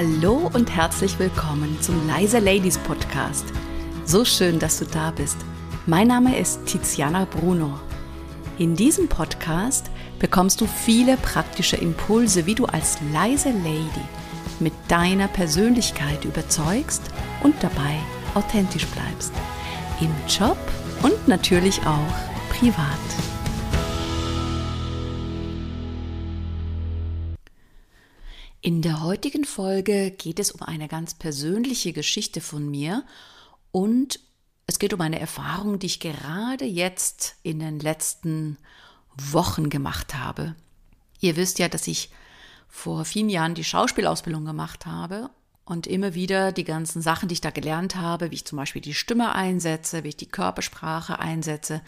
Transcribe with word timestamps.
Hallo 0.00 0.48
und 0.54 0.70
herzlich 0.76 1.18
willkommen 1.18 1.76
zum 1.80 2.06
Leise 2.06 2.38
Ladies 2.38 2.78
Podcast. 2.78 3.44
So 4.04 4.24
schön, 4.24 4.60
dass 4.60 4.78
du 4.78 4.84
da 4.84 5.10
bist. 5.10 5.38
Mein 5.86 6.06
Name 6.06 6.38
ist 6.38 6.66
Tiziana 6.66 7.24
Bruno. 7.24 7.80
In 8.58 8.76
diesem 8.76 9.08
Podcast 9.08 9.90
bekommst 10.20 10.60
du 10.60 10.66
viele 10.66 11.16
praktische 11.16 11.74
Impulse, 11.74 12.46
wie 12.46 12.54
du 12.54 12.66
als 12.66 12.98
leise 13.12 13.50
Lady 13.50 14.06
mit 14.60 14.72
deiner 14.86 15.26
Persönlichkeit 15.26 16.24
überzeugst 16.24 17.02
und 17.42 17.56
dabei 17.60 17.98
authentisch 18.36 18.86
bleibst. 18.86 19.32
Im 20.00 20.14
Job 20.28 20.58
und 21.02 21.26
natürlich 21.26 21.80
auch 21.80 22.54
privat. 22.56 23.27
In 28.60 28.82
der 28.82 29.02
heutigen 29.02 29.44
Folge 29.44 30.10
geht 30.10 30.40
es 30.40 30.50
um 30.50 30.62
eine 30.62 30.88
ganz 30.88 31.14
persönliche 31.14 31.92
Geschichte 31.92 32.40
von 32.40 32.68
mir 32.68 33.04
und 33.70 34.18
es 34.66 34.80
geht 34.80 34.92
um 34.92 35.00
eine 35.00 35.20
Erfahrung, 35.20 35.78
die 35.78 35.86
ich 35.86 36.00
gerade 36.00 36.64
jetzt 36.64 37.36
in 37.44 37.60
den 37.60 37.78
letzten 37.78 38.58
Wochen 39.16 39.70
gemacht 39.70 40.16
habe. 40.16 40.56
Ihr 41.20 41.36
wisst 41.36 41.60
ja, 41.60 41.68
dass 41.68 41.86
ich 41.86 42.10
vor 42.68 43.04
vielen 43.04 43.30
Jahren 43.30 43.54
die 43.54 43.62
Schauspielausbildung 43.62 44.44
gemacht 44.44 44.86
habe 44.86 45.30
und 45.64 45.86
immer 45.86 46.14
wieder 46.14 46.50
die 46.50 46.64
ganzen 46.64 47.00
Sachen, 47.00 47.28
die 47.28 47.34
ich 47.34 47.40
da 47.40 47.50
gelernt 47.50 47.94
habe, 47.94 48.32
wie 48.32 48.36
ich 48.36 48.44
zum 48.44 48.56
Beispiel 48.56 48.82
die 48.82 48.94
Stimme 48.94 49.36
einsetze, 49.36 50.02
wie 50.02 50.08
ich 50.08 50.16
die 50.16 50.26
Körpersprache 50.26 51.20
einsetze. 51.20 51.80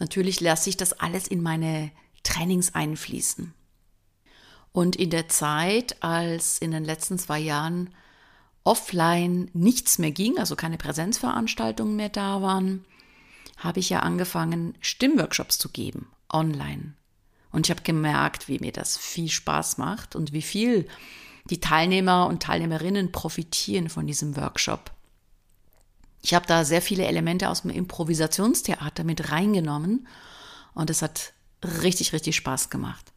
Natürlich 0.00 0.40
lasse 0.40 0.68
ich 0.68 0.76
das 0.76 0.94
alles 0.94 1.28
in 1.28 1.42
meine 1.42 1.92
Trainings 2.24 2.74
einfließen. 2.74 3.54
Und 4.78 4.94
in 4.94 5.10
der 5.10 5.28
Zeit, 5.28 6.00
als 6.04 6.58
in 6.58 6.70
den 6.70 6.84
letzten 6.84 7.18
zwei 7.18 7.40
Jahren 7.40 7.90
offline 8.62 9.50
nichts 9.52 9.98
mehr 9.98 10.12
ging, 10.12 10.38
also 10.38 10.54
keine 10.54 10.78
Präsenzveranstaltungen 10.78 11.96
mehr 11.96 12.10
da 12.10 12.42
waren, 12.42 12.84
habe 13.56 13.80
ich 13.80 13.90
ja 13.90 13.98
angefangen, 13.98 14.78
Stimmworkshops 14.80 15.58
zu 15.58 15.70
geben, 15.70 16.06
online. 16.32 16.94
Und 17.50 17.66
ich 17.66 17.72
habe 17.72 17.82
gemerkt, 17.82 18.46
wie 18.46 18.60
mir 18.60 18.70
das 18.70 18.96
viel 18.96 19.28
Spaß 19.28 19.78
macht 19.78 20.14
und 20.14 20.32
wie 20.32 20.42
viel 20.42 20.86
die 21.50 21.58
Teilnehmer 21.58 22.28
und 22.28 22.44
Teilnehmerinnen 22.44 23.10
profitieren 23.10 23.88
von 23.88 24.06
diesem 24.06 24.36
Workshop. 24.36 24.92
Ich 26.22 26.34
habe 26.34 26.46
da 26.46 26.64
sehr 26.64 26.82
viele 26.82 27.06
Elemente 27.06 27.48
aus 27.48 27.62
dem 27.62 27.72
Improvisationstheater 27.72 29.02
mit 29.02 29.32
reingenommen 29.32 30.06
und 30.72 30.88
es 30.88 31.02
hat 31.02 31.32
richtig, 31.64 32.12
richtig 32.12 32.36
Spaß 32.36 32.70
gemacht. 32.70 33.12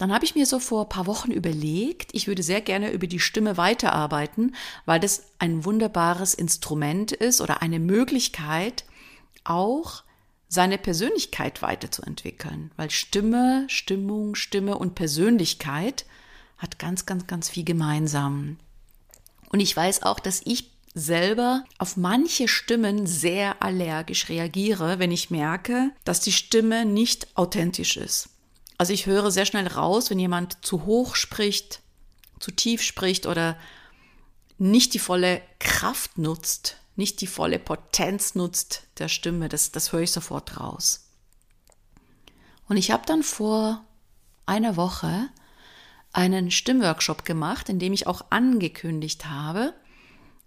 Dann 0.00 0.14
habe 0.14 0.24
ich 0.24 0.34
mir 0.34 0.46
so 0.46 0.60
vor 0.60 0.84
ein 0.84 0.88
paar 0.88 1.06
Wochen 1.06 1.30
überlegt, 1.30 2.14
ich 2.14 2.26
würde 2.26 2.42
sehr 2.42 2.62
gerne 2.62 2.90
über 2.90 3.06
die 3.06 3.20
Stimme 3.20 3.58
weiterarbeiten, 3.58 4.54
weil 4.86 4.98
das 4.98 5.24
ein 5.38 5.66
wunderbares 5.66 6.32
Instrument 6.32 7.12
ist 7.12 7.42
oder 7.42 7.60
eine 7.60 7.78
Möglichkeit, 7.78 8.86
auch 9.44 10.02
seine 10.48 10.78
Persönlichkeit 10.78 11.60
weiterzuentwickeln. 11.60 12.70
Weil 12.78 12.90
Stimme, 12.90 13.66
Stimmung, 13.68 14.36
Stimme 14.36 14.78
und 14.78 14.94
Persönlichkeit 14.94 16.06
hat 16.56 16.78
ganz, 16.78 17.04
ganz, 17.04 17.26
ganz 17.26 17.50
viel 17.50 17.64
gemeinsam. 17.64 18.56
Und 19.50 19.60
ich 19.60 19.76
weiß 19.76 20.04
auch, 20.04 20.18
dass 20.18 20.40
ich 20.46 20.70
selber 20.94 21.64
auf 21.76 21.98
manche 21.98 22.48
Stimmen 22.48 23.06
sehr 23.06 23.62
allergisch 23.62 24.30
reagiere, 24.30 24.98
wenn 24.98 25.12
ich 25.12 25.28
merke, 25.28 25.90
dass 26.04 26.20
die 26.20 26.32
Stimme 26.32 26.86
nicht 26.86 27.36
authentisch 27.36 27.98
ist. 27.98 28.30
Also 28.80 28.94
ich 28.94 29.04
höre 29.04 29.30
sehr 29.30 29.44
schnell 29.44 29.66
raus, 29.66 30.08
wenn 30.08 30.18
jemand 30.18 30.64
zu 30.64 30.86
hoch 30.86 31.14
spricht, 31.14 31.82
zu 32.38 32.50
tief 32.50 32.80
spricht 32.80 33.26
oder 33.26 33.58
nicht 34.56 34.94
die 34.94 34.98
volle 34.98 35.42
Kraft 35.58 36.16
nutzt, 36.16 36.78
nicht 36.96 37.20
die 37.20 37.26
volle 37.26 37.58
Potenz 37.58 38.34
nutzt 38.34 38.84
der 38.96 39.08
Stimme. 39.08 39.50
Das, 39.50 39.70
das 39.70 39.92
höre 39.92 40.00
ich 40.00 40.12
sofort 40.12 40.58
raus. 40.58 41.10
Und 42.70 42.78
ich 42.78 42.90
habe 42.90 43.02
dann 43.04 43.22
vor 43.22 43.84
einer 44.46 44.76
Woche 44.76 45.28
einen 46.14 46.50
Stimmworkshop 46.50 47.26
gemacht, 47.26 47.68
in 47.68 47.80
dem 47.80 47.92
ich 47.92 48.06
auch 48.06 48.30
angekündigt 48.30 49.26
habe, 49.26 49.74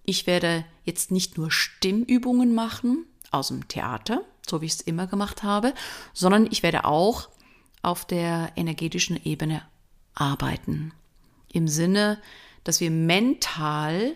ich 0.06 0.26
werde 0.26 0.66
jetzt 0.86 1.12
nicht 1.12 1.38
nur 1.38 1.52
Stimmübungen 1.52 2.56
machen 2.56 3.06
aus 3.30 3.50
dem 3.50 3.68
Theater, 3.68 4.24
so 4.50 4.60
wie 4.62 4.66
ich 4.66 4.74
es 4.74 4.82
immer 4.82 5.06
gemacht 5.06 5.44
habe, 5.44 5.76
sondern 6.16 6.48
ich 6.50 6.64
werde 6.64 6.86
auch 6.86 7.30
auf 7.84 8.06
der 8.06 8.52
energetischen 8.56 9.24
Ebene 9.24 9.62
arbeiten. 10.16 10.92
Im 11.52 11.68
Sinne, 11.68 12.20
dass 12.64 12.80
wir 12.80 12.90
mental 12.90 14.16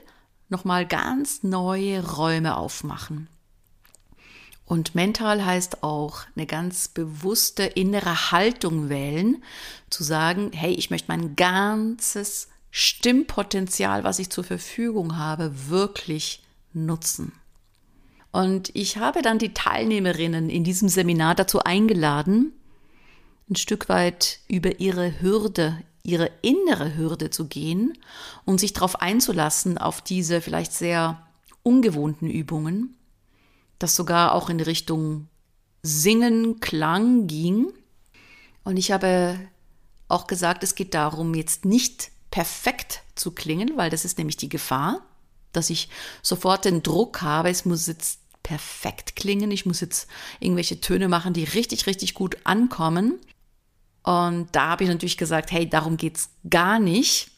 nochmal 0.50 0.86
ganz 0.86 1.44
neue 1.44 2.06
Räume 2.16 2.58
aufmachen. 2.58 3.28
Und 4.66 4.96
mental 4.96 5.46
heißt 5.46 5.84
auch 5.84 6.22
eine 6.36 6.46
ganz 6.46 6.90
bewusste 6.90 7.64
innere 7.64 8.32
Haltung 8.32 8.90
wählen, 8.90 9.44
zu 9.90 10.04
sagen, 10.04 10.52
hey, 10.54 10.74
ich 10.74 10.90
möchte 10.90 11.10
mein 11.10 11.36
ganzes 11.38 12.50
Stimmpotenzial, 12.70 14.04
was 14.04 14.20
ich 14.20 14.30
zur 14.30 14.44
Verfügung 14.44 15.18
habe, 15.18 15.70
wirklich 15.70 16.44
nutzen. 16.74 17.32
Und 18.32 18.70
ich 18.76 18.98
habe 18.98 19.22
dann 19.22 19.40
die 19.40 19.54
Teilnehmerinnen 19.54 20.50
in 20.50 20.66
diesem 20.66 20.90
Seminar 20.90 21.34
dazu 21.34 21.64
eingeladen, 21.64 22.52
ein 23.50 23.56
Stück 23.56 23.90
weit 23.90 24.40
über 24.47 24.80
ihre 24.80 25.22
Hürde, 25.22 25.81
ihre 26.03 26.31
innere 26.41 26.96
Hürde 26.96 27.30
zu 27.30 27.47
gehen 27.47 27.97
und 28.46 28.59
sich 28.59 28.74
darauf 28.74 29.02
einzulassen, 29.02 29.78
auf 29.78 30.02
diese 30.02 30.41
vielleicht 30.41 30.74
sehr 30.74 31.22
ungewohnten 31.63 32.30
Übungen, 32.30 32.96
das 33.80 33.96
sogar 33.96 34.34
auch 34.34 34.50
in 34.50 34.59
Richtung 34.59 35.28
Singen, 35.84 36.59
Klang 36.59 37.28
ging. 37.28 37.72
Und 38.63 38.78
ich 38.78 38.91
habe 38.91 39.40
auch 40.07 40.28
gesagt, 40.28 40.63
es 40.63 40.75
geht 40.75 40.94
darum, 40.94 41.34
jetzt 41.34 41.66
nicht 41.66 42.12
perfekt 42.31 43.02
zu 43.16 43.31
klingen, 43.31 43.78
weil 43.78 43.90
das 43.90 44.06
ist 44.06 44.18
nämlich 44.18 44.38
die 44.38 44.50
Gefahr, 44.50 45.02
dass 45.52 45.69
ich 45.69 45.90
sofort 46.22 46.66
den 46.66 46.84
Druck 46.84 47.22
habe, 47.22 47.50
es 47.50 47.66
muss 47.66 47.88
jetzt 47.88 48.19
perfekt 48.44 49.16
klingen, 49.16 49.52
ich 49.52 49.66
muss 49.66 49.81
jetzt 49.81 50.07
irgendwelche 50.40 50.80
Töne 50.80 51.09
machen, 51.09 51.34
die 51.34 51.44
richtig, 51.44 51.88
richtig 51.88 52.13
gut 52.13 52.38
ankommen. 52.46 53.19
Und 54.07 54.47
da 54.53 54.69
habe 54.69 54.85
ich 54.85 54.90
natürlich 54.90 55.18
gesagt, 55.18 55.51
hey, 55.51 55.69
darum 55.69 55.97
geht's 55.97 56.29
gar 56.50 56.79
nicht. 56.79 57.29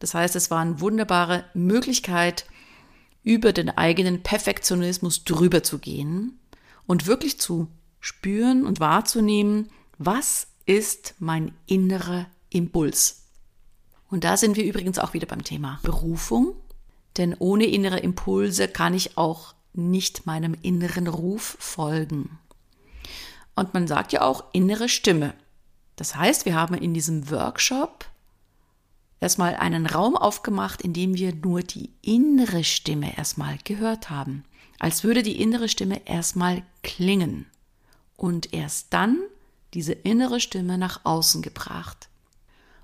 Das 0.00 0.12
heißt, 0.12 0.34
es 0.34 0.50
war 0.50 0.58
eine 0.58 0.80
wunderbare 0.80 1.44
Möglichkeit, 1.54 2.46
über 3.22 3.52
den 3.52 3.70
eigenen 3.70 4.20
Perfektionismus 4.20 5.22
drüber 5.22 5.62
zu 5.62 5.78
gehen 5.78 6.36
und 6.88 7.06
wirklich 7.06 7.38
zu 7.38 7.68
spüren 8.00 8.66
und 8.66 8.80
wahrzunehmen, 8.80 9.70
was 9.98 10.48
ist 10.66 11.14
mein 11.20 11.52
innerer 11.66 12.26
Impuls. 12.48 13.26
Und 14.08 14.24
da 14.24 14.36
sind 14.36 14.56
wir 14.56 14.64
übrigens 14.64 14.98
auch 14.98 15.14
wieder 15.14 15.28
beim 15.28 15.44
Thema 15.44 15.78
Berufung, 15.84 16.56
denn 17.18 17.36
ohne 17.38 17.66
innere 17.66 18.00
Impulse 18.00 18.66
kann 18.66 18.94
ich 18.94 19.16
auch 19.16 19.54
nicht 19.74 20.26
meinem 20.26 20.56
inneren 20.60 21.06
Ruf 21.06 21.56
folgen. 21.60 22.40
Und 23.54 23.74
man 23.74 23.86
sagt 23.86 24.12
ja 24.12 24.22
auch 24.22 24.42
innere 24.52 24.88
Stimme. 24.88 25.34
Das 26.00 26.16
heißt, 26.16 26.46
wir 26.46 26.54
haben 26.54 26.76
in 26.76 26.94
diesem 26.94 27.30
Workshop 27.30 28.06
erstmal 29.20 29.56
einen 29.56 29.84
Raum 29.84 30.16
aufgemacht, 30.16 30.80
in 30.80 30.94
dem 30.94 31.14
wir 31.14 31.34
nur 31.34 31.60
die 31.60 31.90
innere 32.00 32.64
Stimme 32.64 33.18
erstmal 33.18 33.58
gehört 33.64 34.08
haben. 34.08 34.44
Als 34.78 35.04
würde 35.04 35.22
die 35.22 35.38
innere 35.38 35.68
Stimme 35.68 36.06
erstmal 36.06 36.62
klingen 36.82 37.44
und 38.16 38.54
erst 38.54 38.94
dann 38.94 39.18
diese 39.74 39.92
innere 39.92 40.40
Stimme 40.40 40.78
nach 40.78 41.04
außen 41.04 41.42
gebracht. 41.42 42.08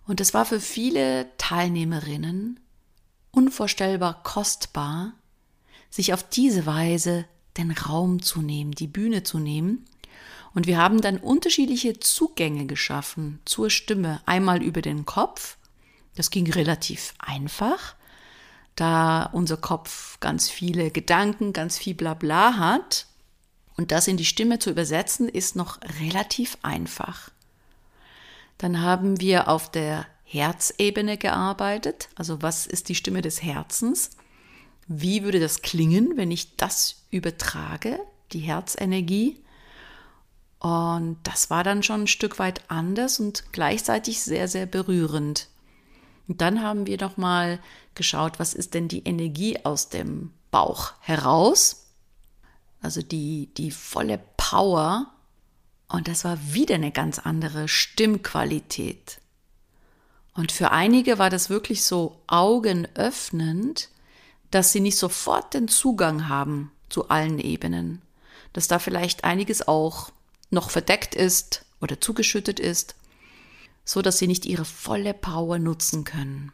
Und 0.07 0.21
es 0.21 0.35
war 0.35 0.45
für 0.45 0.61
viele 0.61 1.27
Teilnehmerinnen 1.39 2.61
unvorstellbar 3.31 4.23
kostbar, 4.25 5.15
sich 5.89 6.13
auf 6.13 6.23
diese 6.23 6.67
Weise 6.67 7.25
den 7.57 7.71
Raum 7.71 8.21
zu 8.21 8.43
nehmen, 8.43 8.73
die 8.73 8.89
Bühne 8.89 9.23
zu 9.23 9.39
nehmen 9.39 9.87
und 10.57 10.67
wir 10.67 10.79
haben 10.79 11.03
dann 11.03 11.19
unterschiedliche 11.19 12.01
Zugänge 12.01 12.65
geschaffen 12.65 13.41
zur 13.45 13.69
Stimme. 13.69 14.23
Einmal 14.25 14.63
über 14.63 14.81
den 14.81 15.05
Kopf. 15.05 15.59
Das 16.15 16.31
ging 16.31 16.51
relativ 16.51 17.13
einfach, 17.19 17.95
da 18.75 19.25
unser 19.35 19.59
Kopf 19.59 20.19
ganz 20.19 20.49
viele 20.49 20.91
Gedanken, 20.91 21.53
ganz 21.53 21.77
viel 21.77 21.95
Blabla 21.95 22.57
hat. 22.57 23.05
Und 23.77 23.93
das 23.93 24.09
in 24.09 24.17
die 24.17 24.25
Stimme 24.25 24.59
zu 24.59 24.71
übersetzen, 24.71 25.29
ist 25.29 25.57
noch 25.57 25.79
relativ 26.01 26.57
einfach. 26.63 27.29
Dann 28.57 28.81
haben 28.81 29.21
wir 29.21 29.49
auf 29.49 29.71
der 29.71 30.07
Herzebene 30.25 31.19
gearbeitet. 31.19 32.09
Also 32.15 32.41
was 32.41 32.67
ist 32.67 32.89
die 32.89 32.95
Stimme 32.95 33.21
des 33.21 33.43
Herzens? 33.43 34.09
Wie 34.89 35.23
würde 35.23 35.39
das 35.39 35.61
klingen, 35.61 36.17
wenn 36.17 36.31
ich 36.31 36.57
das 36.57 37.03
übertrage, 37.11 38.01
die 38.33 38.41
Herzenergie? 38.41 39.43
Und 40.67 41.19
das 41.23 41.49
war 41.49 41.63
dann 41.63 41.85
schon 41.85 42.03
ein 42.03 42.07
Stück 42.09 42.41
weit 42.41 42.63
anders 42.67 43.21
und 43.21 43.53
gleichzeitig 43.53 44.21
sehr, 44.21 44.49
sehr 44.49 44.67
berührend. 44.67 45.47
Und 46.27 46.41
dann 46.41 46.61
haben 46.61 46.89
wir 46.89 47.01
noch 47.01 47.17
mal 47.17 47.61
geschaut, 47.95 48.41
was 48.41 48.53
ist 48.53 48.75
denn 48.75 48.89
die 48.89 49.05
Energie 49.05 49.65
aus 49.65 49.91
dem 49.91 50.33
Bauch 50.51 50.95
heraus? 50.99 51.87
Also 52.83 53.01
die, 53.01 53.49
die 53.57 53.71
volle 53.71 54.19
Power. 54.37 55.07
Und 55.87 56.09
das 56.09 56.25
war 56.25 56.37
wieder 56.53 56.75
eine 56.75 56.91
ganz 56.91 57.21
andere 57.21 57.69
Stimmqualität. 57.69 59.21
Und 60.35 60.51
für 60.51 60.73
einige 60.73 61.21
war 61.21 61.31
das 61.31 61.49
wirklich 61.49 61.85
so 61.85 62.21
augenöffnend, 62.27 63.89
dass 64.51 64.73
sie 64.73 64.81
nicht 64.81 64.99
sofort 64.99 65.55
den 65.55 65.69
Zugang 65.69 66.29
haben 66.29 66.73
zu 66.89 67.09
allen 67.09 67.39
Ebenen. 67.39 68.03
Dass 68.53 68.67
da 68.67 68.81
vielleicht 68.81 69.23
einiges 69.23 69.69
auch 69.69 70.11
noch 70.51 70.71
verdeckt 70.71 71.15
ist 71.15 71.65
oder 71.81 72.01
zugeschüttet 72.01 72.61
ist 72.61 72.97
so 73.87 74.03
dass 74.03 74.19
sie 74.19 74.27
nicht 74.27 74.45
ihre 74.45 74.67
volle 74.67 75.15
Power 75.15 75.59
nutzen 75.59 76.05
können. 76.05 76.53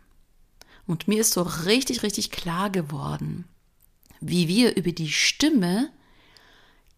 Und 0.86 1.08
mir 1.08 1.22
ist 1.22 1.32
so 1.32 1.42
richtig, 1.42 2.04
richtig 2.04 2.30
klar 2.30 2.70
geworden, 2.70 3.48
wie 4.20 4.46
wir 4.46 4.76
über 4.76 4.92
die 4.92 5.10
Stimme 5.10 5.90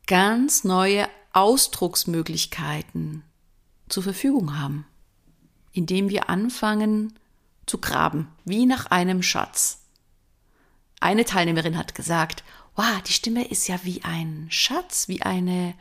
ganz 0.06 0.64
neue 0.64 1.08
Ausdrucksmöglichkeiten 1.32 3.22
zur 3.88 4.02
Verfügung 4.02 4.58
haben, 4.58 4.86
indem 5.72 6.08
wir 6.08 6.28
anfangen 6.28 7.18
zu 7.66 7.78
graben, 7.78 8.28
wie 8.44 8.66
nach 8.66 8.86
einem 8.86 9.22
Schatz. 9.22 9.82
Eine 11.00 11.24
Teilnehmerin 11.24 11.78
hat 11.78 11.94
gesagt, 11.94 12.42
wow, 12.74 13.00
die 13.06 13.12
Stimme 13.12 13.46
ist 13.48 13.68
ja 13.68 13.78
wie 13.84 14.02
ein 14.02 14.46
Schatz, 14.50 15.06
wie 15.06 15.22
eine 15.22 15.74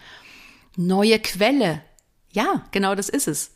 neue 0.75 1.19
Quelle. 1.19 1.81
Ja, 2.31 2.65
genau 2.71 2.95
das 2.95 3.09
ist 3.09 3.27
es 3.27 3.51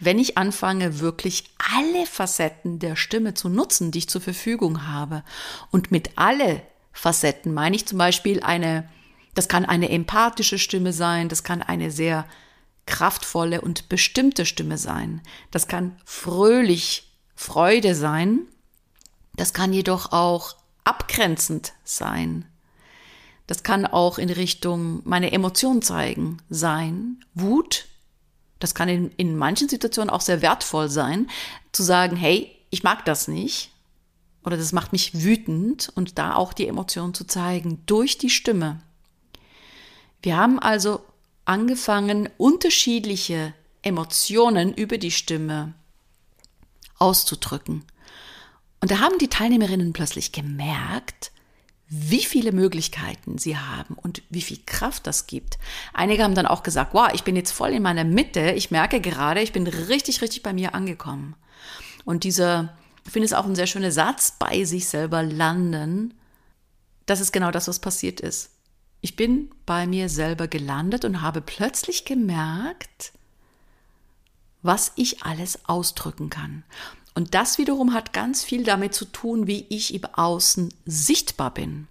wenn 0.00 0.18
ich 0.18 0.38
anfange, 0.38 1.00
wirklich 1.00 1.44
alle 1.74 2.06
Facetten 2.06 2.78
der 2.78 2.96
Stimme 2.96 3.34
zu 3.34 3.48
nutzen, 3.48 3.90
die 3.90 3.98
ich 3.98 4.08
zur 4.08 4.20
Verfügung 4.20 4.86
habe. 4.86 5.24
Und 5.70 5.90
mit 5.90 6.12
alle 6.16 6.62
Facetten 6.92 7.52
meine 7.52 7.76
ich 7.76 7.86
zum 7.86 7.98
Beispiel 7.98 8.42
eine, 8.42 8.88
das 9.34 9.48
kann 9.48 9.64
eine 9.64 9.90
empathische 9.90 10.58
Stimme 10.58 10.92
sein, 10.92 11.28
das 11.28 11.42
kann 11.42 11.62
eine 11.62 11.90
sehr 11.90 12.26
kraftvolle 12.86 13.60
und 13.60 13.88
bestimmte 13.88 14.46
Stimme 14.46 14.78
sein. 14.78 15.20
Das 15.50 15.66
kann 15.66 15.96
fröhlich 16.04 17.12
Freude 17.34 17.94
sein. 17.94 18.40
Das 19.36 19.52
kann 19.52 19.72
jedoch 19.72 20.12
auch 20.12 20.56
abgrenzend 20.84 21.72
sein. 21.84 22.46
Das 23.48 23.62
kann 23.62 23.86
auch 23.86 24.18
in 24.18 24.28
Richtung 24.28 25.00
meine 25.04 25.32
Emotion 25.32 25.80
zeigen 25.80 26.36
sein. 26.50 27.24
Wut, 27.34 27.86
das 28.60 28.74
kann 28.74 28.90
in, 28.90 29.10
in 29.16 29.36
manchen 29.36 29.70
Situationen 29.70 30.10
auch 30.10 30.20
sehr 30.20 30.42
wertvoll 30.42 30.90
sein, 30.90 31.28
zu 31.72 31.82
sagen, 31.82 32.14
hey, 32.14 32.54
ich 32.68 32.82
mag 32.82 33.06
das 33.06 33.26
nicht 33.26 33.70
oder 34.44 34.58
das 34.58 34.72
macht 34.72 34.92
mich 34.92 35.24
wütend 35.24 35.90
und 35.94 36.18
da 36.18 36.34
auch 36.34 36.52
die 36.52 36.68
Emotion 36.68 37.14
zu 37.14 37.26
zeigen 37.26 37.82
durch 37.86 38.18
die 38.18 38.28
Stimme. 38.28 38.80
Wir 40.22 40.36
haben 40.36 40.58
also 40.58 41.00
angefangen, 41.46 42.28
unterschiedliche 42.36 43.54
Emotionen 43.80 44.74
über 44.74 44.98
die 44.98 45.10
Stimme 45.10 45.72
auszudrücken. 46.98 47.84
Und 48.80 48.90
da 48.90 48.98
haben 48.98 49.16
die 49.18 49.28
Teilnehmerinnen 49.28 49.94
plötzlich 49.94 50.32
gemerkt, 50.32 51.32
wie 51.90 52.22
viele 52.24 52.52
Möglichkeiten 52.52 53.38
sie 53.38 53.56
haben 53.56 53.94
und 53.94 54.22
wie 54.28 54.42
viel 54.42 54.58
Kraft 54.66 55.06
das 55.06 55.26
gibt. 55.26 55.58
Einige 55.94 56.22
haben 56.22 56.34
dann 56.34 56.46
auch 56.46 56.62
gesagt, 56.62 56.92
wow, 56.92 57.08
ich 57.14 57.24
bin 57.24 57.34
jetzt 57.34 57.52
voll 57.52 57.70
in 57.70 57.82
meiner 57.82 58.04
Mitte, 58.04 58.52
ich 58.52 58.70
merke 58.70 59.00
gerade, 59.00 59.40
ich 59.40 59.52
bin 59.52 59.66
richtig, 59.66 60.20
richtig 60.20 60.42
bei 60.42 60.52
mir 60.52 60.74
angekommen. 60.74 61.34
Und 62.04 62.24
dieser, 62.24 62.76
ich 63.06 63.12
finde 63.12 63.26
es 63.26 63.32
auch 63.32 63.46
ein 63.46 63.54
sehr 63.54 63.66
schöner 63.66 63.90
Satz, 63.90 64.36
bei 64.38 64.64
sich 64.64 64.86
selber 64.86 65.22
landen, 65.22 66.14
das 67.06 67.20
ist 67.20 67.32
genau 67.32 67.50
das, 67.50 67.68
was 67.68 67.78
passiert 67.78 68.20
ist. 68.20 68.50
Ich 69.00 69.16
bin 69.16 69.50
bei 69.64 69.86
mir 69.86 70.10
selber 70.10 70.46
gelandet 70.46 71.04
und 71.06 71.22
habe 71.22 71.40
plötzlich 71.40 72.04
gemerkt, 72.04 73.12
was 74.60 74.92
ich 74.96 75.22
alles 75.22 75.66
ausdrücken 75.66 76.28
kann. 76.28 76.64
Und 77.18 77.34
das 77.34 77.58
wiederum 77.58 77.94
hat 77.94 78.12
ganz 78.12 78.44
viel 78.44 78.62
damit 78.62 78.94
zu 78.94 79.04
tun, 79.04 79.48
wie 79.48 79.66
ich 79.70 79.92
im 79.92 80.04
Außen 80.04 80.72
sichtbar 80.84 81.52
bin. 81.52 81.88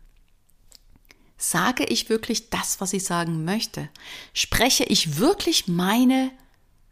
Sage 1.37 1.83
ich 1.83 2.07
wirklich 2.07 2.49
das, 2.49 2.79
was 2.79 2.93
ich 2.93 3.03
sagen 3.03 3.43
möchte? 3.43 3.89
Spreche 4.31 4.85
ich 4.85 5.17
wirklich 5.17 5.67
meine 5.67 6.31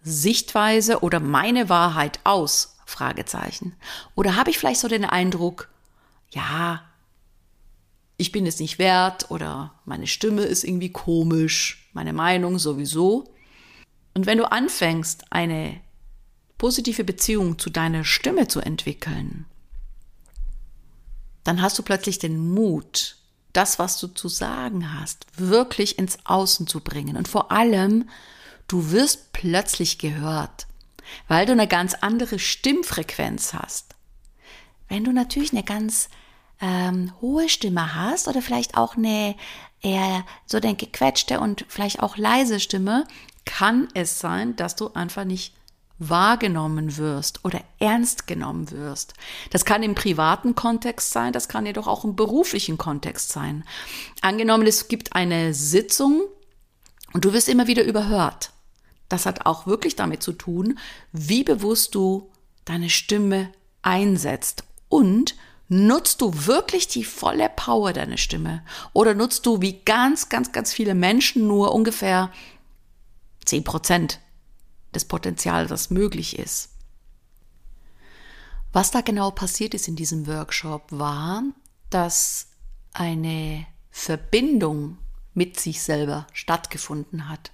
Sichtweise 0.02 1.00
oder 1.00 1.22
meine 1.22 1.70
Wahrheit 1.70 2.20
aus? 2.26 2.76
Fragezeichen. 2.86 3.74
Oder 4.16 4.36
habe 4.36 4.50
ich 4.50 4.58
vielleicht 4.58 4.82
so 4.82 4.90
den 4.90 5.06
Eindruck, 5.06 5.70
ja, 6.32 6.84
ich 8.18 8.34
bin 8.34 8.46
es 8.46 8.60
nicht 8.60 8.80
wert 8.80 9.32
oder 9.32 9.80
meine 9.86 10.08
Stimme 10.08 10.42
ist 10.42 10.66
irgendwie 10.66 10.92
komisch, 10.92 11.90
meine 11.94 12.12
Meinung 12.12 12.60
sowieso. 12.60 13.34
Und 14.14 14.26
wenn 14.26 14.40
du 14.40 14.52
anfängst, 14.52 15.24
eine 15.30 15.80
positive 16.58 17.04
Beziehung 17.04 17.60
zu 17.60 17.70
deiner 17.70 18.04
Stimme 18.04 18.48
zu 18.48 18.60
entwickeln, 18.62 19.46
dann 21.44 21.62
hast 21.62 21.78
du 21.78 21.84
plötzlich 21.84 22.20
den 22.20 22.54
Mut, 22.54 23.18
das, 23.54 23.80
was 23.80 24.00
du 24.00 24.08
zu 24.08 24.28
sagen 24.28 25.00
hast, 25.00 25.26
wirklich 25.38 25.98
ins 25.98 26.18
Außen 26.26 26.68
zu 26.68 26.82
bringen. 26.82 27.16
Und 27.16 27.28
vor 27.28 27.52
allem, 27.52 28.10
du 28.68 28.92
wirst 28.92 29.32
plötzlich 29.32 29.98
gehört, 29.98 30.68
weil 31.28 31.46
du 31.46 31.54
eine 31.54 31.68
ganz 31.68 31.94
andere 31.94 32.40
Stimmfrequenz 32.40 33.54
hast. 33.54 33.96
Wenn 34.90 35.04
du 35.04 35.12
natürlich 35.12 35.54
eine 35.54 35.64
ganz 35.64 36.10
ähm, 36.62 37.14
hohe 37.22 37.48
Stimme 37.48 37.96
hast 37.96 38.28
oder 38.28 38.42
vielleicht 38.42 38.76
auch 38.76 38.98
eine 38.98 39.36
eher 39.82 40.26
so 40.46 40.58
eine 40.58 40.76
gequetschte 40.76 41.40
und 41.40 41.66
vielleicht 41.68 42.02
auch 42.02 42.18
leise 42.18 42.60
Stimme, 42.60 43.06
kann 43.46 43.88
es 43.94 44.20
sein, 44.20 44.56
dass 44.56 44.76
du 44.76 44.92
einfach 44.94 45.26
nicht 45.26 45.54
wahrgenommen 45.98 46.98
wirst 46.98 47.46
oder 47.46 47.62
ernst 47.80 48.28
genommen 48.28 48.72
wirst. 48.72 49.14
Das 49.52 49.66
kann 49.66 49.84
im 49.84 49.96
privaten 49.96 50.56
Kontext 50.56 51.12
sein, 51.12 51.34
das 51.34 51.48
kann 51.48 51.66
jedoch 51.66 51.88
auch 51.88 52.04
im 52.04 52.16
beruflichen 52.16 52.78
Kontext 52.78 53.32
sein. 53.32 53.64
Angenommen, 54.22 54.68
es 54.68 54.88
gibt 54.88 55.16
eine 55.16 55.54
Sitzung 55.54 56.24
und 57.14 57.24
du 57.24 57.34
wirst 57.34 57.50
immer 57.50 57.68
wieder 57.68 57.84
überhört. 57.84 58.52
Das 59.08 59.26
hat 59.26 59.46
auch 59.46 59.68
wirklich 59.68 59.96
damit 59.96 60.22
zu 60.24 60.34
tun, 60.34 60.80
wie 61.12 61.44
bewusst 61.44 61.96
du 61.96 62.30
deine 62.66 62.90
Stimme 62.90 63.52
einsetzt 63.82 64.64
und 64.90 65.36
Nutzt 65.68 66.22
du 66.22 66.46
wirklich 66.46 66.88
die 66.88 67.04
volle 67.04 67.50
Power 67.50 67.92
deiner 67.92 68.18
Stimme? 68.18 68.64
Oder 68.94 69.16
nutzt 69.16 69.48
du 69.48 69.62
wie 69.62 69.82
ganz, 69.84 70.30
ganz, 70.30 70.52
ganz 70.52 70.72
viele 70.72 70.94
Menschen 70.94 71.48
nur 71.48 71.74
ungefähr 71.74 72.32
10 73.46 73.64
Prozent 73.64 74.20
des 74.96 75.06
Potenzials, 75.06 75.70
das 75.70 75.90
möglich 75.90 76.40
ist. 76.40 76.70
Was 78.74 78.92
da 78.92 79.02
genau 79.02 79.32
passiert 79.32 79.74
ist 79.74 79.88
in 79.88 79.96
diesem 79.96 80.28
Workshop 80.28 80.92
war, 80.92 81.44
dass 81.90 82.48
eine 82.94 83.66
Verbindung 83.90 84.98
mit 85.34 85.60
sich 85.60 85.82
selber 85.82 86.28
stattgefunden 86.34 87.30
hat. 87.30 87.52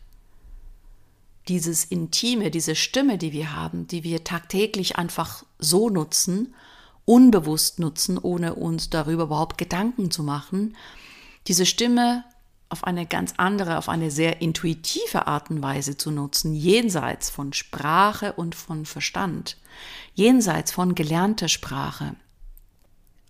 Dieses 1.48 1.86
Intime, 1.86 2.52
diese 2.52 2.76
Stimme, 2.76 3.18
die 3.18 3.32
wir 3.34 3.56
haben, 3.56 3.88
die 3.88 4.04
wir 4.04 4.24
tagtäglich 4.24 4.96
einfach 4.96 5.44
so 5.60 5.90
nutzen, 5.90 6.56
unbewusst 7.06 7.80
nutzen, 7.80 8.18
ohne 8.18 8.56
uns 8.56 8.90
darüber 8.90 9.24
überhaupt 9.24 9.58
Gedanken 9.58 10.12
zu 10.12 10.24
machen, 10.24 10.76
diese 11.48 11.66
Stimme 11.66 12.24
auf 12.72 12.84
eine 12.84 13.06
ganz 13.06 13.34
andere, 13.38 13.78
auf 13.78 13.90
eine 13.90 14.12
sehr 14.12 14.42
intuitive 14.42 15.28
Art 15.28 15.50
und 15.50 15.62
Weise 15.62 15.98
zu 15.98 16.12
nutzen, 16.12 16.54
jenseits 16.54 17.30
von 17.30 17.54
Sprache 17.54 18.34
und 18.34 18.56
von 18.56 18.86
Verstand, 18.86 19.58
jenseits 20.14 20.72
von 20.72 20.96
gelernter 20.96 21.48
Sprache. 21.48 22.16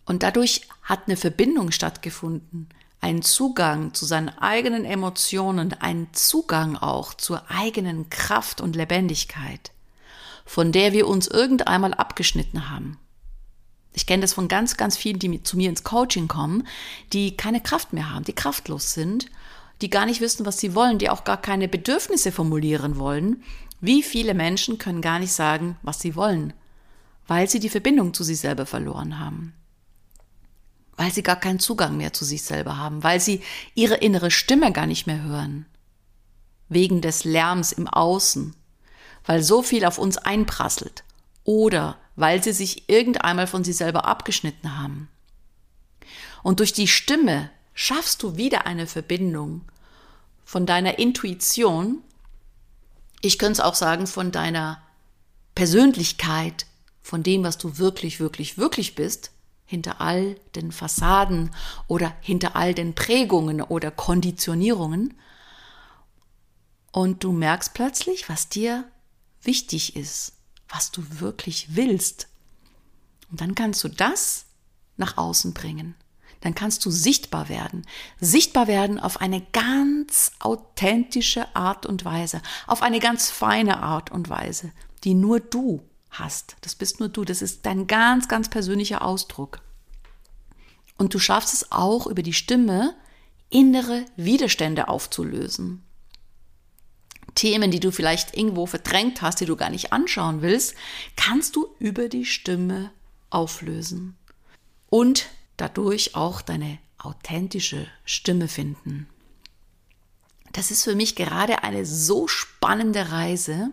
Und 0.05 0.23
dadurch 0.23 0.61
hat 0.83 1.07
eine 1.07 1.17
Verbindung 1.17 1.71
stattgefunden, 1.71 2.69
ein 3.01 3.23
Zugang 3.23 3.93
zu 3.93 4.05
seinen 4.05 4.29
eigenen 4.29 4.85
Emotionen, 4.85 5.73
ein 5.73 6.07
Zugang 6.11 6.77
auch 6.77 7.13
zur 7.15 7.49
eigenen 7.49 8.09
Kraft 8.09 8.61
und 8.61 8.75
Lebendigkeit, 8.75 9.71
von 10.45 10.71
der 10.71 10.93
wir 10.93 11.07
uns 11.07 11.27
irgendeinmal 11.27 11.95
abgeschnitten 11.95 12.69
haben. 12.69 12.99
Ich 13.93 14.05
kenne 14.05 14.21
das 14.21 14.33
von 14.33 14.47
ganz, 14.47 14.77
ganz 14.77 14.95
vielen, 14.95 15.19
die 15.19 15.43
zu 15.43 15.57
mir 15.57 15.69
ins 15.69 15.83
Coaching 15.83 16.27
kommen, 16.27 16.67
die 17.11 17.35
keine 17.35 17.61
Kraft 17.61 17.93
mehr 17.93 18.09
haben, 18.09 18.23
die 18.23 18.33
kraftlos 18.33 18.93
sind, 18.93 19.25
die 19.81 19.89
gar 19.89 20.05
nicht 20.05 20.21
wissen, 20.21 20.45
was 20.45 20.59
sie 20.59 20.75
wollen, 20.75 20.97
die 20.97 21.09
auch 21.09 21.23
gar 21.23 21.41
keine 21.41 21.67
Bedürfnisse 21.67 22.31
formulieren 22.31 22.97
wollen. 22.97 23.43
Wie 23.81 24.03
viele 24.03 24.33
Menschen 24.33 24.77
können 24.77 25.01
gar 25.01 25.19
nicht 25.19 25.33
sagen, 25.33 25.77
was 25.81 25.99
sie 25.99 26.15
wollen, 26.15 26.53
weil 27.27 27.49
sie 27.49 27.59
die 27.59 27.69
Verbindung 27.69 28.13
zu 28.13 28.23
sich 28.23 28.39
selber 28.39 28.65
verloren 28.65 29.19
haben. 29.19 29.53
Weil 30.95 31.11
sie 31.11 31.23
gar 31.23 31.37
keinen 31.37 31.59
Zugang 31.59 31.97
mehr 31.97 32.13
zu 32.13 32.23
sich 32.23 32.43
selber 32.43 32.77
haben, 32.77 33.03
weil 33.03 33.19
sie 33.19 33.41
ihre 33.73 33.95
innere 33.95 34.31
Stimme 34.31 34.71
gar 34.71 34.85
nicht 34.85 35.07
mehr 35.07 35.23
hören. 35.23 35.65
Wegen 36.69 37.01
des 37.01 37.25
Lärms 37.25 37.71
im 37.71 37.87
Außen, 37.87 38.55
weil 39.25 39.41
so 39.43 39.61
viel 39.63 39.83
auf 39.83 39.97
uns 39.97 40.17
einprasselt 40.17 41.03
oder 41.43 41.97
weil 42.15 42.43
sie 42.43 42.53
sich 42.53 42.89
irgendeinmal 42.89 43.47
von 43.47 43.63
sie 43.63 43.73
selber 43.73 44.05
abgeschnitten 44.05 44.77
haben. 44.77 45.09
Und 46.43 46.59
durch 46.59 46.73
die 46.73 46.87
Stimme 46.87 47.49
schaffst 47.73 48.21
du 48.23 48.35
wieder 48.35 48.65
eine 48.65 48.87
Verbindung 48.87 49.61
von 50.43 50.65
deiner 50.65 50.99
Intuition, 50.99 52.03
ich 53.21 53.37
könnte 53.37 53.53
es 53.53 53.59
auch 53.59 53.75
sagen, 53.75 54.07
von 54.07 54.31
deiner 54.31 54.81
Persönlichkeit, 55.55 56.65
von 57.01 57.23
dem, 57.23 57.43
was 57.43 57.57
du 57.57 57.77
wirklich, 57.77 58.19
wirklich, 58.19 58.57
wirklich 58.57 58.95
bist, 58.95 59.31
hinter 59.65 60.01
all 60.01 60.35
den 60.55 60.71
Fassaden 60.71 61.51
oder 61.87 62.13
hinter 62.21 62.55
all 62.55 62.73
den 62.73 62.93
Prägungen 62.93 63.61
oder 63.61 63.89
Konditionierungen. 63.89 65.17
Und 66.91 67.23
du 67.23 67.31
merkst 67.31 67.73
plötzlich, 67.73 68.27
was 68.27 68.49
dir 68.49 68.83
wichtig 69.43 69.95
ist, 69.95 70.33
was 70.71 70.91
du 70.91 71.03
wirklich 71.19 71.75
willst. 71.75 72.27
Und 73.29 73.41
dann 73.41 73.53
kannst 73.53 73.83
du 73.83 73.89
das 73.89 74.45
nach 74.97 75.17
außen 75.17 75.53
bringen 75.53 75.95
dann 76.41 76.55
kannst 76.55 76.83
du 76.85 76.91
sichtbar 76.91 77.49
werden. 77.49 77.85
Sichtbar 78.19 78.67
werden 78.67 78.99
auf 78.99 79.21
eine 79.21 79.41
ganz 79.53 80.33
authentische 80.39 81.55
Art 81.55 81.85
und 81.85 82.03
Weise, 82.03 82.41
auf 82.67 82.81
eine 82.81 82.99
ganz 82.99 83.29
feine 83.29 83.81
Art 83.81 84.11
und 84.11 84.29
Weise, 84.29 84.71
die 85.03 85.13
nur 85.13 85.39
du 85.39 85.81
hast. 86.09 86.57
Das 86.61 86.75
bist 86.75 86.99
nur 86.99 87.09
du. 87.09 87.23
Das 87.23 87.41
ist 87.41 87.65
dein 87.65 87.87
ganz, 87.87 88.27
ganz 88.27 88.49
persönlicher 88.49 89.03
Ausdruck. 89.03 89.59
Und 90.97 91.13
du 91.13 91.19
schaffst 91.19 91.53
es 91.53 91.71
auch 91.71 92.07
über 92.07 92.23
die 92.23 92.33
Stimme, 92.33 92.95
innere 93.49 94.05
Widerstände 94.15 94.87
aufzulösen. 94.87 95.83
Themen, 97.35 97.71
die 97.71 97.79
du 97.79 97.91
vielleicht 97.91 98.35
irgendwo 98.35 98.65
verdrängt 98.65 99.21
hast, 99.21 99.39
die 99.39 99.45
du 99.45 99.55
gar 99.55 99.69
nicht 99.69 99.93
anschauen 99.93 100.41
willst, 100.41 100.75
kannst 101.15 101.55
du 101.55 101.67
über 101.79 102.09
die 102.09 102.25
Stimme 102.25 102.91
auflösen. 103.29 104.15
Und 104.89 105.27
dadurch 105.57 106.15
auch 106.15 106.41
deine 106.41 106.79
authentische 106.97 107.87
Stimme 108.05 108.47
finden. 108.47 109.07
Das 110.53 110.69
ist 110.71 110.83
für 110.83 110.95
mich 110.95 111.15
gerade 111.15 111.63
eine 111.63 111.85
so 111.85 112.27
spannende 112.27 113.11
Reise, 113.11 113.71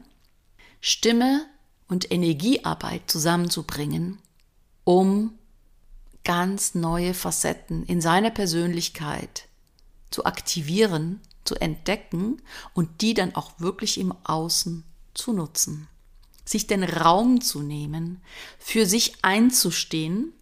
Stimme 0.80 1.44
und 1.88 2.10
Energiearbeit 2.12 3.02
zusammenzubringen, 3.10 4.18
um 4.84 5.38
ganz 6.24 6.74
neue 6.74 7.14
Facetten 7.14 7.84
in 7.84 8.00
seiner 8.00 8.30
Persönlichkeit 8.30 9.48
zu 10.10 10.24
aktivieren, 10.24 11.20
zu 11.48 11.54
entdecken 11.56 12.42
und 12.74 13.00
die 13.00 13.14
dann 13.14 13.34
auch 13.34 13.52
wirklich 13.58 13.98
im 13.98 14.14
Außen 14.24 14.84
zu 15.14 15.32
nutzen. 15.32 15.88
Sich 16.44 16.66
den 16.66 16.84
Raum 16.84 17.40
zu 17.40 17.62
nehmen, 17.62 18.22
für 18.58 18.84
sich 18.84 19.24
einzustehen 19.24 20.32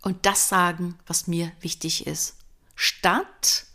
und 0.00 0.24
das 0.24 0.48
sagen, 0.48 0.98
was 1.06 1.26
mir 1.26 1.52
wichtig 1.60 2.06
ist. 2.06 2.36
Statt 2.74 3.66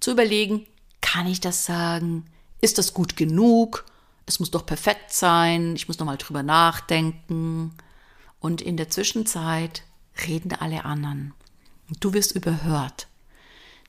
zu 0.00 0.10
überlegen, 0.10 0.66
kann 1.00 1.26
ich 1.26 1.40
das 1.40 1.64
sagen? 1.64 2.26
Ist 2.60 2.76
das 2.76 2.92
gut 2.92 3.16
genug? 3.16 3.86
Es 4.26 4.38
muss 4.38 4.50
doch 4.50 4.66
perfekt 4.66 5.14
sein. 5.14 5.74
Ich 5.76 5.88
muss 5.88 5.98
noch 5.98 6.06
mal 6.06 6.18
drüber 6.18 6.42
nachdenken. 6.42 7.72
Und 8.38 8.60
in 8.60 8.76
der 8.76 8.90
Zwischenzeit 8.90 9.82
reden 10.26 10.52
alle 10.52 10.84
anderen. 10.84 11.32
Du 12.00 12.12
wirst 12.12 12.32
überhört. 12.32 13.09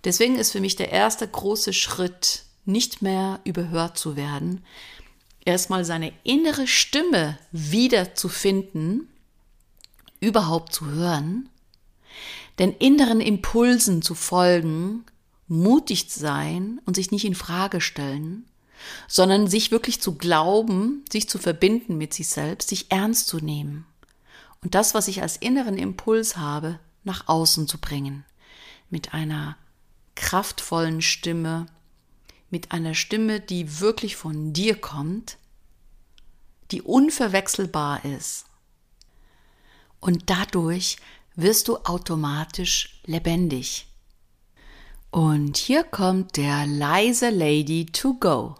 Deswegen 0.03 0.37
ist 0.37 0.51
für 0.51 0.61
mich 0.61 0.75
der 0.75 0.91
erste 0.91 1.27
große 1.27 1.73
Schritt, 1.73 2.43
nicht 2.65 3.01
mehr 3.01 3.39
überhört 3.43 3.97
zu 3.97 4.15
werden, 4.15 4.63
erstmal 5.45 5.83
seine 5.83 6.13
innere 6.23 6.67
Stimme 6.67 7.37
wieder 7.51 8.13
zu 8.13 8.29
finden, 8.29 9.09
überhaupt 10.19 10.73
zu 10.73 10.85
hören 10.85 11.49
den 12.59 12.73
inneren 12.73 13.21
Impulsen 13.21 14.01
zu 14.01 14.15
folgen, 14.15 15.03
mutig 15.47 16.05
sein 16.09 16.79
und 16.85 16.95
sich 16.95 17.09
nicht 17.09 17.25
in 17.25 17.33
Frage 17.33 17.81
stellen, 17.81 18.45
sondern 19.07 19.47
sich 19.47 19.71
wirklich 19.71 20.01
zu 20.01 20.15
glauben, 20.15 21.03
sich 21.11 21.27
zu 21.29 21.37
verbinden 21.39 21.97
mit 21.97 22.13
sich 22.13 22.27
selbst, 22.27 22.69
sich 22.69 22.91
ernst 22.91 23.27
zu 23.27 23.37
nehmen 23.37 23.85
und 24.61 24.75
das, 24.75 24.93
was 24.93 25.07
ich 25.07 25.21
als 25.23 25.37
inneren 25.37 25.77
Impuls 25.77 26.37
habe, 26.37 26.79
nach 27.03 27.27
außen 27.27 27.67
zu 27.67 27.79
bringen, 27.79 28.25
mit 28.91 29.13
einer 29.13 29.57
kraftvollen 30.15 31.01
Stimme, 31.01 31.67
mit 32.49 32.71
einer 32.71 32.93
Stimme, 32.93 33.39
die 33.39 33.79
wirklich 33.79 34.15
von 34.15 34.53
dir 34.53 34.75
kommt, 34.75 35.37
die 36.71 36.81
unverwechselbar 36.81 38.03
ist. 38.05 38.45
Und 39.99 40.29
dadurch 40.29 40.97
wirst 41.35 41.67
du 41.67 41.77
automatisch 41.77 43.01
lebendig. 43.05 43.87
Und 45.11 45.57
hier 45.57 45.83
kommt 45.83 46.37
der 46.37 46.65
leise 46.65 47.29
Lady 47.29 47.85
to 47.85 48.15
go. 48.15 48.55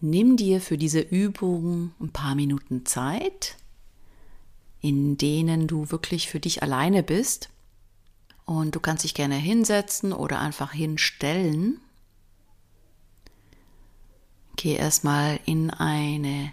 Nimm 0.00 0.36
dir 0.36 0.60
für 0.60 0.78
diese 0.78 1.00
Übung 1.00 1.92
ein 2.00 2.10
paar 2.10 2.34
Minuten 2.34 2.86
Zeit, 2.86 3.56
in 4.80 5.18
denen 5.18 5.66
du 5.66 5.90
wirklich 5.90 6.28
für 6.28 6.40
dich 6.40 6.62
alleine 6.62 7.02
bist. 7.02 7.49
Und 8.50 8.74
du 8.74 8.80
kannst 8.80 9.04
dich 9.04 9.14
gerne 9.14 9.36
hinsetzen 9.36 10.12
oder 10.12 10.40
einfach 10.40 10.72
hinstellen. 10.72 11.80
Geh 14.56 14.74
erstmal 14.74 15.38
in 15.44 15.70
eine 15.70 16.52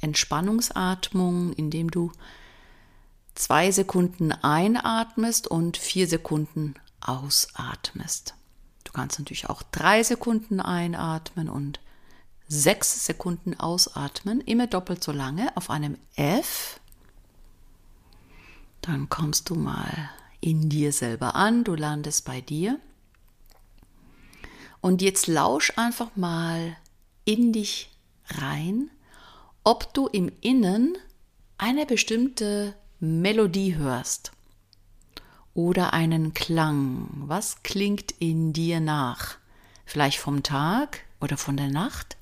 Entspannungsatmung, 0.00 1.52
indem 1.52 1.92
du 1.92 2.10
zwei 3.36 3.70
Sekunden 3.70 4.32
einatmest 4.32 5.46
und 5.46 5.76
vier 5.76 6.08
Sekunden 6.08 6.74
ausatmest. 7.00 8.34
Du 8.82 8.90
kannst 8.90 9.20
natürlich 9.20 9.48
auch 9.48 9.62
drei 9.62 10.02
Sekunden 10.02 10.58
einatmen 10.58 11.48
und 11.48 11.78
sechs 12.48 13.06
Sekunden 13.06 13.54
ausatmen, 13.54 14.40
immer 14.40 14.66
doppelt 14.66 15.04
so 15.04 15.12
lange 15.12 15.56
auf 15.56 15.70
einem 15.70 15.98
F. 16.16 16.80
Dann 18.80 19.08
kommst 19.08 19.50
du 19.50 19.54
mal 19.54 20.10
in 20.40 20.68
dir 20.68 20.92
selber 20.92 21.34
an, 21.34 21.64
du 21.64 21.74
landest 21.74 22.24
bei 22.24 22.40
dir. 22.40 22.78
Und 24.80 25.02
jetzt 25.02 25.26
lausch 25.26 25.72
einfach 25.76 26.14
mal 26.16 26.76
in 27.24 27.52
dich 27.52 27.90
rein, 28.28 28.90
ob 29.64 29.92
du 29.92 30.06
im 30.06 30.30
Innen 30.40 30.96
eine 31.58 31.84
bestimmte 31.84 32.74
Melodie 33.00 33.74
hörst 33.76 34.32
oder 35.54 35.92
einen 35.92 36.34
Klang. 36.34 37.08
Was 37.26 37.62
klingt 37.62 38.12
in 38.12 38.52
dir 38.52 38.80
nach? 38.80 39.36
Vielleicht 39.84 40.18
vom 40.18 40.42
Tag 40.42 41.00
oder 41.20 41.36
von 41.36 41.56
der 41.56 41.68
Nacht? 41.68 42.16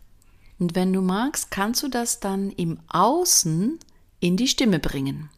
Und 0.59 0.75
wenn 0.75 0.93
du 0.93 1.03
magst, 1.03 1.51
kannst 1.51 1.83
du 1.83 1.89
das 1.89 2.21
dann 2.21 2.51
im 2.51 2.81
Außen 2.89 3.79
in 4.21 4.37
die 4.37 4.49
Stimme 4.49 4.79
bringen. 4.79 5.29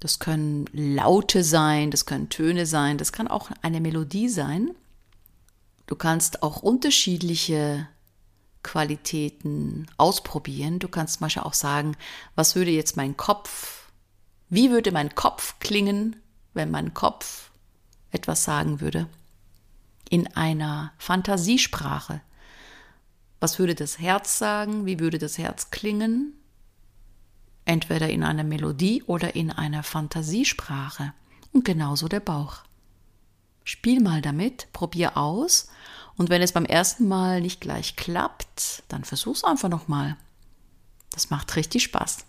Das 0.00 0.18
können 0.18 0.66
Laute 0.72 1.42
sein, 1.42 1.90
das 1.90 2.06
können 2.06 2.28
Töne 2.28 2.66
sein, 2.66 2.98
das 2.98 3.12
kann 3.12 3.28
auch 3.28 3.50
eine 3.62 3.80
Melodie 3.80 4.28
sein. 4.28 4.70
Du 5.86 5.96
kannst 5.96 6.42
auch 6.42 6.62
unterschiedliche 6.62 7.88
Qualitäten 8.62 9.86
ausprobieren. 9.96 10.80
Du 10.80 10.88
kannst 10.88 11.20
Beispiel 11.20 11.42
auch 11.42 11.54
sagen, 11.54 11.96
was 12.34 12.56
würde 12.56 12.72
jetzt 12.72 12.96
mein 12.96 13.16
Kopf 13.16 13.76
wie 14.48 14.70
würde 14.70 14.92
mein 14.92 15.14
Kopf 15.14 15.58
klingen, 15.58 16.16
wenn 16.54 16.70
mein 16.70 16.94
Kopf 16.94 17.50
etwas 18.12 18.44
sagen 18.44 18.80
würde? 18.80 19.08
In 20.08 20.36
einer 20.36 20.92
Fantasiesprache. 20.98 22.20
Was 23.40 23.58
würde 23.58 23.74
das 23.74 23.98
Herz 23.98 24.38
sagen? 24.38 24.86
Wie 24.86 25.00
würde 25.00 25.18
das 25.18 25.36
Herz 25.36 25.70
klingen? 25.70 26.32
Entweder 27.66 28.08
in 28.08 28.24
einer 28.24 28.44
Melodie 28.44 29.02
oder 29.02 29.36
in 29.36 29.50
einer 29.50 29.82
Fantasiesprache. 29.82 31.12
Und 31.52 31.66
genauso 31.66 32.08
der 32.08 32.20
Bauch. 32.20 32.60
Spiel 33.64 34.00
mal 34.00 34.22
damit, 34.22 34.68
probier 34.72 35.18
aus. 35.18 35.68
Und 36.16 36.30
wenn 36.30 36.40
es 36.40 36.52
beim 36.52 36.64
ersten 36.64 37.06
Mal 37.08 37.42
nicht 37.42 37.60
gleich 37.60 37.96
klappt, 37.96 38.84
dann 38.88 39.04
versuch's 39.04 39.44
einfach 39.44 39.68
nochmal. 39.68 40.16
Das 41.10 41.28
macht 41.28 41.56
richtig 41.56 41.82
Spaß. 41.82 42.24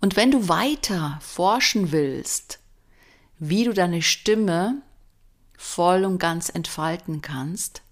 Und 0.00 0.16
wenn 0.16 0.30
du 0.30 0.48
weiter 0.48 1.18
forschen 1.20 1.90
willst, 1.90 2.60
wie 3.38 3.64
du 3.64 3.72
deine 3.72 4.02
Stimme 4.02 4.82
voll 5.56 6.04
und 6.04 6.18
ganz 6.18 6.48
entfalten 6.48 7.22
kannst, 7.22 7.82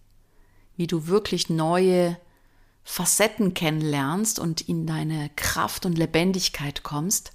wie 0.77 0.87
du 0.87 1.07
wirklich 1.07 1.51
neue 1.51 2.19
Facetten 2.85 3.55
kennenlernst 3.55 4.39
und 4.39 4.61
in 4.61 4.87
deine 4.87 5.31
Kraft 5.37 5.87
und 5.87 5.97
Lebendigkeit 5.99 6.83
kommst, 6.83 7.33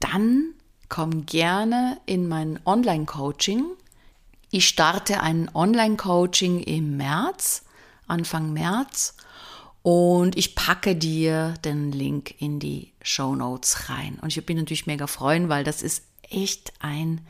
dann 0.00 0.54
komm 0.88 1.26
gerne 1.26 2.00
in 2.06 2.28
mein 2.28 2.58
Online-Coaching. 2.64 3.64
Ich 4.50 4.66
starte 4.68 5.20
ein 5.20 5.50
Online-Coaching 5.54 6.60
im 6.60 6.96
März, 6.96 7.64
Anfang 8.06 8.52
März 8.52 9.16
Und 9.82 10.36
ich 10.36 10.54
packe 10.54 10.96
dir 10.96 11.54
den 11.64 11.92
Link 11.92 12.40
in 12.40 12.58
die 12.58 12.92
Show 13.02 13.34
Notes 13.34 13.90
rein. 13.90 14.18
Und 14.22 14.34
ich 14.34 14.46
bin 14.46 14.56
natürlich 14.56 14.86
mega 14.86 15.06
freuen, 15.06 15.50
weil 15.50 15.62
das 15.62 15.82
ist 15.82 16.04
echt 16.22 16.72
ein 16.80 17.20